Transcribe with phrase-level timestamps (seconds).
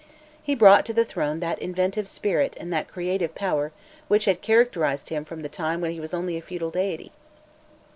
[0.41, 3.71] He brought to the throne that inventive spirit and that creative power
[4.07, 7.11] which had characterized him from the time when he was only a feudal deity.